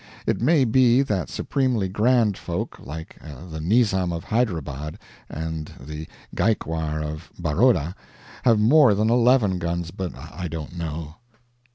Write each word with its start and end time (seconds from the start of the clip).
It 0.25 0.41
may 0.41 0.65
be 0.65 1.03
that 1.03 1.29
supremely 1.29 1.87
grand 1.87 2.35
folk, 2.35 2.79
like 2.79 3.17
the 3.21 3.59
Nyzam 3.61 4.11
of 4.11 4.23
Hyderabad 4.23 4.97
and 5.29 5.71
the 5.79 6.07
Gaikwar 6.35 7.03
of 7.03 7.29
Baroda, 7.37 7.93
have 8.41 8.59
more 8.59 8.95
than 8.95 9.11
eleven 9.11 9.59
guns, 9.59 9.91
but 9.91 10.15
I 10.15 10.47
don't 10.47 10.75
know. 10.75 11.17